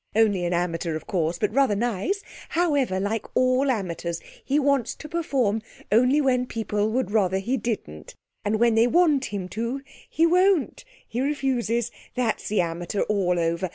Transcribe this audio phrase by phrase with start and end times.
[0.15, 2.23] Only an amateur, of course; but rather nice.
[2.49, 8.15] However, like all amateurs he wants to perform only when people would rather he didn't,
[8.43, 11.91] and when they want him to he won't; he refuses.
[12.15, 13.69] That's the amateur all over.